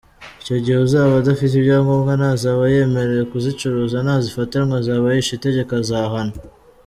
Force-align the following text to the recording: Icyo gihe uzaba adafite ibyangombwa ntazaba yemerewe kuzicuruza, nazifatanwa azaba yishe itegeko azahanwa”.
Icyo 0.41 0.55
gihe 0.63 0.77
uzaba 0.87 1.11
adafite 1.21 1.53
ibyangombwa 1.55 2.11
ntazaba 2.19 2.63
yemerewe 2.73 3.23
kuzicuruza, 3.31 3.95
nazifatanwa 4.05 4.75
azaba 4.81 5.05
yishe 5.15 5.33
itegeko 5.35 5.71
azahanwa”. 5.81 6.37